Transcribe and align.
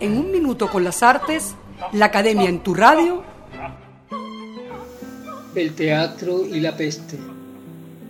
En 0.00 0.16
un 0.16 0.32
minuto 0.32 0.70
con 0.70 0.84
las 0.84 1.02
artes, 1.02 1.54
la 1.92 2.06
Academia 2.06 2.48
en 2.48 2.60
tu 2.62 2.72
radio. 2.72 3.22
El 5.54 5.74
teatro 5.74 6.46
y 6.46 6.60
la 6.60 6.74
peste. 6.74 7.18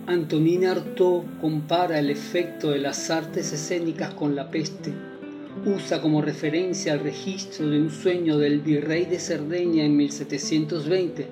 Antonina 0.05 0.71
Artaud 0.71 1.23
compara 1.41 1.99
el 1.99 2.09
efecto 2.09 2.71
de 2.71 2.77
las 2.77 3.09
artes 3.09 3.51
escénicas 3.51 4.13
con 4.13 4.33
la 4.33 4.49
peste. 4.49 4.93
Usa 5.65 6.01
como 6.01 6.21
referencia 6.21 6.93
el 6.93 7.01
registro 7.01 7.67
de 7.67 7.81
un 7.81 7.91
sueño 7.91 8.37
del 8.37 8.61
virrey 8.61 9.03
de 9.03 9.19
Cerdeña 9.19 9.83
en 9.83 9.97
1720, 9.97 11.27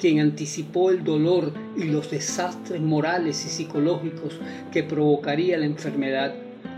quien 0.00 0.18
anticipó 0.18 0.90
el 0.90 1.04
dolor 1.04 1.52
y 1.76 1.84
los 1.84 2.10
desastres 2.10 2.80
morales 2.80 3.44
y 3.46 3.50
psicológicos 3.50 4.40
que 4.72 4.82
provocaría 4.82 5.56
la 5.58 5.66
enfermedad, 5.66 6.34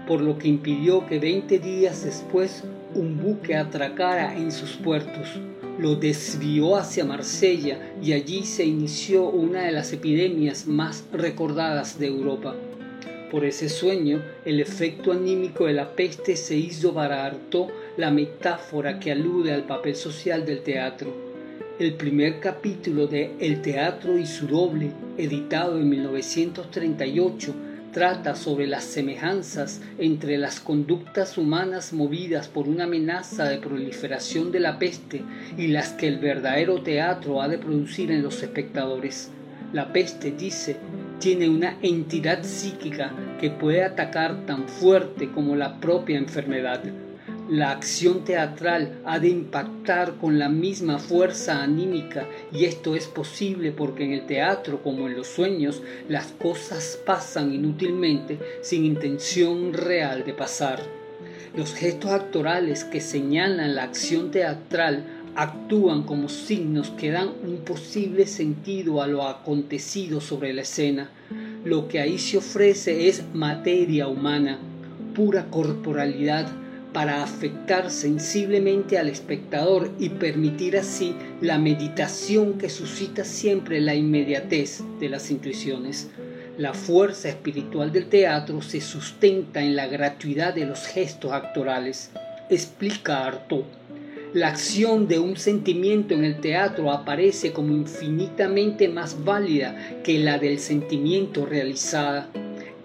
por 0.07 0.21
lo 0.21 0.37
que 0.37 0.49
impidió 0.49 1.07
que 1.07 1.19
20 1.19 1.59
días 1.59 2.05
después 2.05 2.65
un 2.95 3.19
buque 3.19 3.57
atracara 3.57 4.37
en 4.37 4.51
sus 4.53 4.73
puertos 4.73 5.39
lo 5.79 5.95
desvió 5.95 6.77
hacia 6.77 7.05
Marsella 7.05 7.79
y 8.03 8.13
allí 8.13 8.43
se 8.43 8.65
inició 8.65 9.29
una 9.29 9.63
de 9.63 9.73
las 9.73 9.93
epidemias 9.93 10.67
más 10.67 11.05
recordadas 11.13 11.99
de 12.01 12.09
Europa. 12.09 12.57
Por 13.31 13.45
ese 13.45 13.69
sueño, 13.69 14.23
el 14.45 14.59
efecto 14.59 15.13
anímico 15.13 15.67
de 15.67 15.75
la 15.75 15.95
peste 15.95 16.35
se 16.35 16.57
hizo 16.57 16.95
para 16.95 17.33
la 17.97 18.11
metáfora 18.11 18.99
que 18.99 19.13
alude 19.13 19.53
al 19.53 19.65
papel 19.65 19.95
social 19.95 20.45
del 20.45 20.63
teatro. 20.63 21.15
El 21.79 21.95
primer 21.95 22.41
capítulo 22.41 23.07
de 23.07 23.37
El 23.39 23.63
teatro 23.63 24.19
y 24.19 24.27
su 24.27 24.49
doble, 24.49 24.91
editado 25.17 25.79
en 25.79 25.89
1938, 25.91 27.55
trata 27.93 28.35
sobre 28.35 28.67
las 28.67 28.85
semejanzas 28.85 29.81
entre 29.99 30.39
las 30.39 30.61
conductas 30.61 31.39
humanas 31.39 31.93
movidas 31.93 32.49
por 32.49 32.69
una 32.69 32.85
amenaza 32.85 33.49
de 33.49 33.59
proliferación 33.59 34.53
de 34.53 34.61
la 34.61 34.79
peste 34.79 35.23
y 35.57 35.69
las 35.69 35.93
que 35.93 36.09
el 36.09 36.19
verdadero 36.19 36.83
teatro 36.83 37.41
ha 37.41 37.49
de 37.49 37.59
producir 37.59 38.11
en 38.11 38.23
los 38.23 38.43
espectadores. 38.43 39.31
La 39.73 39.93
peste, 39.93 40.31
dice, 40.31 40.77
tiene 41.19 41.49
una 41.49 41.79
entidad 41.83 42.43
psíquica 42.43 43.13
que 43.41 43.51
puede 43.51 43.85
atacar 43.85 44.47
tan 44.47 44.69
fuerte 44.69 45.31
como 45.31 45.57
la 45.57 45.81
propia 45.81 46.19
enfermedad 46.19 46.83
la 47.49 47.71
acción 47.71 48.25
teatral 48.25 49.01
ha 49.07 49.19
de 49.19 49.29
impactar 49.29 50.17
con 50.17 50.39
la 50.39 50.51
misma 50.51 50.99
fuerza 50.99 51.63
anímica 51.63 52.27
y 52.53 52.67
esto 52.67 52.95
es 52.95 53.07
posible 53.07 53.73
porque 53.73 54.05
en 54.05 54.13
el 54.13 54.27
teatro 54.27 54.83
como 54.83 55.09
en 55.09 55.17
los 55.17 55.29
sueños 55.29 55.83
las 56.09 56.27
cosas 56.27 57.01
pasan 57.07 57.55
inútilmente 57.55 58.39
sin 58.61 58.85
intención 58.85 59.73
real 59.73 60.25
de 60.27 60.35
pasar. 60.35 60.81
Los 61.57 61.73
gestos 61.73 62.11
actorales 62.11 62.85
que 62.85 63.01
señalan 63.01 63.75
la 63.75 63.85
acción 63.85 64.31
teatral 64.31 65.05
actúan 65.35 66.03
como 66.03 66.29
signos 66.29 66.91
que 66.91 67.11
dan 67.11 67.31
un 67.43 67.59
posible 67.65 68.27
sentido 68.27 69.01
a 69.01 69.07
lo 69.07 69.27
acontecido 69.27 70.21
sobre 70.21 70.53
la 70.53 70.63
escena. 70.63 71.11
Lo 71.65 71.89
que 71.89 72.01
ahí 72.01 72.19
se 72.19 72.37
ofrece 72.37 73.09
es 73.09 73.25
materia 73.33 74.07
humana, 74.07 74.59
pura 75.15 75.47
corporalidad, 75.47 76.47
para 76.93 77.23
afectar 77.23 77.91
sensiblemente 77.91 78.99
al 78.99 79.09
espectador 79.09 79.91
y 79.99 80.09
permitir 80.09 80.77
así 80.77 81.15
la 81.41 81.59
meditación 81.59 82.59
que 82.59 82.71
suscita 82.71 83.25
siempre 83.25 83.81
la 83.81 83.95
inmediatez 83.95 84.83
de 84.99 85.09
las 85.09 85.31
intuiciones. 85.31 86.09
La 86.57 86.75
fuerza 86.75 87.29
espiritual 87.29 87.93
del 87.93 88.09
teatro 88.09 88.63
se 88.63 88.81
sustenta 88.81 89.63
en 89.63 89.77
la 89.77 89.87
gratuidad 89.87 90.55
de 90.55 90.67
los 90.67 90.87
gestos 90.87 91.33
actorales, 91.33 92.11
explica 92.51 93.27
Artaud. 93.27 93.65
La 94.35 94.49
acción 94.49 95.09
de 95.09 95.19
un 95.19 95.37
sentimiento 95.37 96.15
en 96.15 96.25
el 96.25 96.41
teatro 96.41 96.91
aparece 96.91 97.53
como 97.53 97.73
infinitamente 97.75 98.89
más 98.89 99.25
válida 99.25 100.03
que 100.03 100.19
la 100.19 100.39
del 100.39 100.59
sentimiento 100.59 101.47
realizada 101.47 102.29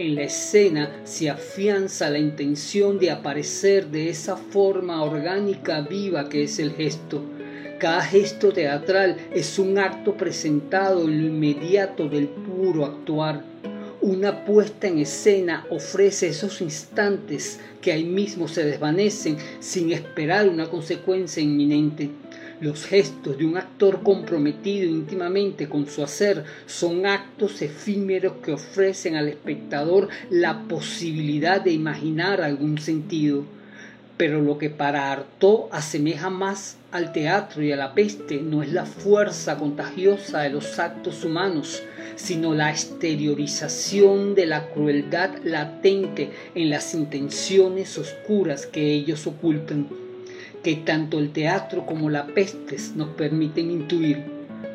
en 0.03 0.15
la 0.15 0.23
escena 0.23 0.91
se 1.05 1.29
afianza 1.29 2.09
la 2.09 2.19
intención 2.19 2.99
de 2.99 3.11
aparecer 3.11 3.87
de 3.87 4.09
esa 4.09 4.35
forma 4.35 5.01
orgánica 5.03 5.81
viva 5.81 6.29
que 6.29 6.43
es 6.43 6.59
el 6.59 6.73
gesto. 6.73 7.23
Cada 7.79 8.01
gesto 8.01 8.51
teatral 8.51 9.17
es 9.33 9.59
un 9.59 9.77
acto 9.77 10.15
presentado 10.15 11.03
en 11.03 11.21
lo 11.21 11.27
inmediato 11.27 12.07
del 12.07 12.27
puro 12.27 12.85
actuar. 12.85 13.43
Una 14.01 14.43
puesta 14.43 14.87
en 14.87 14.99
escena 14.99 15.65
ofrece 15.69 16.27
esos 16.27 16.59
instantes 16.61 17.59
que 17.81 17.91
ahí 17.93 18.03
mismo 18.03 18.47
se 18.47 18.65
desvanecen 18.65 19.37
sin 19.59 19.91
esperar 19.91 20.49
una 20.49 20.69
consecuencia 20.69 21.41
inminente. 21.41 22.09
Los 22.61 22.85
gestos 22.85 23.37
de 23.37 23.45
un 23.45 23.57
actor 23.57 24.03
comprometido 24.03 24.87
íntimamente 24.87 25.67
con 25.67 25.87
su 25.87 26.03
hacer 26.03 26.43
son 26.65 27.05
actos 27.05 27.61
efímeros 27.61 28.33
que 28.43 28.53
ofrecen 28.53 29.15
al 29.15 29.27
espectador 29.27 30.07
la 30.29 30.63
posibilidad 30.67 31.59
de 31.59 31.71
imaginar 31.71 32.41
algún 32.41 32.77
sentido. 32.77 33.43
Pero 34.17 34.39
lo 34.41 34.59
que 34.59 34.69
para 34.69 35.11
Artaud 35.11 35.69
asemeja 35.71 36.29
más 36.29 36.77
al 36.91 37.11
teatro 37.11 37.63
y 37.63 37.71
a 37.71 37.75
la 37.75 37.95
peste 37.95 38.39
no 38.39 38.61
es 38.61 38.71
la 38.71 38.85
fuerza 38.85 39.57
contagiosa 39.57 40.41
de 40.41 40.51
los 40.51 40.77
actos 40.77 41.25
humanos, 41.25 41.81
sino 42.15 42.53
la 42.53 42.69
exteriorización 42.69 44.35
de 44.35 44.45
la 44.45 44.69
crueldad 44.69 45.31
latente 45.43 46.29
en 46.53 46.69
las 46.69 46.93
intenciones 46.93 47.97
oscuras 47.97 48.67
que 48.67 48.93
ellos 48.93 49.25
ocultan 49.25 50.02
que 50.63 50.77
tanto 50.77 51.19
el 51.19 51.33
teatro 51.33 51.85
como 51.85 52.09
la 52.09 52.25
peste 52.25 52.77
nos 52.95 53.09
permiten 53.09 53.69
intuir. 53.69 54.23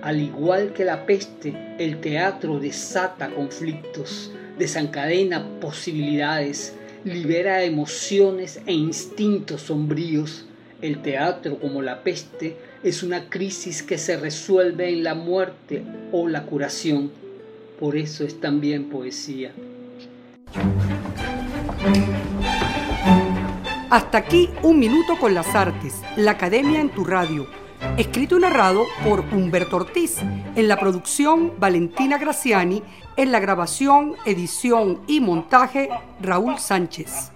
Al 0.02 0.20
igual 0.20 0.72
que 0.74 0.84
la 0.84 1.06
peste, 1.06 1.54
el 1.78 2.00
teatro 2.00 2.60
desata 2.60 3.30
conflictos, 3.30 4.30
desencadena 4.58 5.60
posibilidades, 5.60 6.74
libera 7.04 7.64
emociones 7.64 8.60
e 8.66 8.72
instintos 8.72 9.62
sombríos. 9.62 10.44
El 10.82 11.02
teatro, 11.02 11.58
como 11.58 11.82
la 11.82 12.04
peste, 12.04 12.56
es 12.84 13.02
una 13.02 13.28
crisis 13.28 13.82
que 13.82 13.98
se 13.98 14.16
resuelve 14.16 14.90
en 14.90 15.02
la 15.02 15.14
muerte 15.14 15.82
o 16.12 16.28
la 16.28 16.44
curación. 16.44 17.10
Por 17.80 17.96
eso 17.96 18.24
es 18.24 18.40
también 18.40 18.88
poesía. 18.88 19.52
Hasta 23.90 24.18
aquí 24.18 24.50
un 24.62 24.78
minuto 24.78 25.18
con 25.18 25.32
las 25.32 25.54
artes, 25.54 26.02
la 26.14 26.32
Academia 26.32 26.78
en 26.78 26.90
tu 26.90 27.06
radio. 27.06 27.46
Escrito 27.96 28.36
y 28.36 28.40
narrado 28.40 28.84
por 29.02 29.20
Humberto 29.20 29.76
Ortiz, 29.76 30.18
en 30.18 30.68
la 30.68 30.78
producción 30.78 31.54
Valentina 31.58 32.18
Graciani, 32.18 32.82
en 33.16 33.32
la 33.32 33.40
grabación, 33.40 34.16
edición 34.26 35.00
y 35.06 35.20
montaje 35.20 35.88
Raúl 36.20 36.58
Sánchez. 36.58 37.32